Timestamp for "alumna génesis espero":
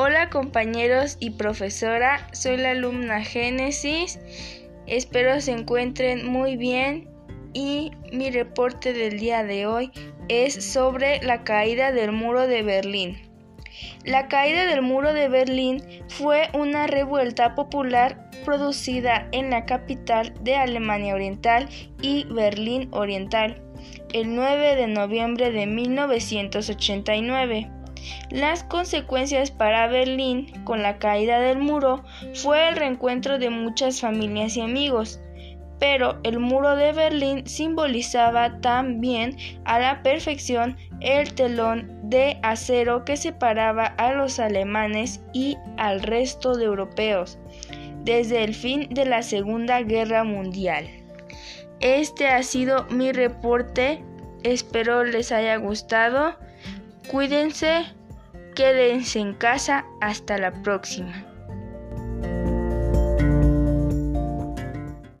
2.70-5.40